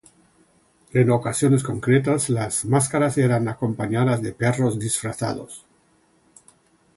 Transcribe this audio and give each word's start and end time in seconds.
En 0.93 1.11
ocasiones 1.11 1.61
concretas 1.61 2.31
las 2.31 2.65
máscaras 2.65 3.19
eran 3.19 3.47
acompañadas 3.47 4.23
de 4.23 4.33
perros 4.33 4.79
disfrazados. 4.79 5.63